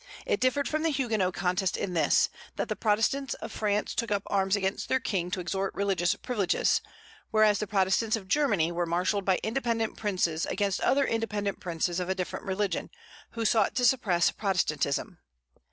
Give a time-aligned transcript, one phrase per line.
[0.25, 4.23] It differed from the Huguenot contest in this, that the Protestants of France took up
[4.25, 6.81] arms against their king to extort religious privileges;
[7.29, 12.09] whereas the Protestants of Germany were marshalled by independent princes against other independent princes of
[12.09, 12.89] a different religion,
[13.33, 15.19] who sought to suppress Protestantism.